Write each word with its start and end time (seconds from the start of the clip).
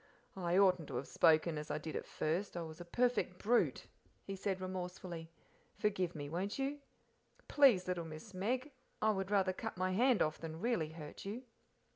"I 0.35 0.57
oughtn't 0.57 0.87
to 0.87 0.95
have 0.95 1.07
spoken 1.07 1.59
as 1.59 1.69
I 1.69 1.77
did 1.77 1.95
at 1.95 2.07
first 2.07 2.57
I 2.57 2.63
was 2.63 2.81
a 2.81 2.85
perfect 2.85 3.37
brute," 3.37 3.85
he 4.23 4.35
said 4.35 4.59
remorsefully; 4.59 5.29
"forgive 5.75 6.15
me, 6.15 6.27
won't 6.27 6.57
you? 6.57 6.79
Please, 7.47 7.87
little 7.87 8.05
Miss 8.05 8.33
Meg 8.33 8.71
I 8.99 9.11
would 9.11 9.29
rather 9.29 9.53
cut 9.53 9.77
my 9.77 9.91
hand 9.91 10.23
off 10.23 10.39
than 10.39 10.59
really 10.59 10.93
hurt 10.93 11.23
you." 11.23 11.43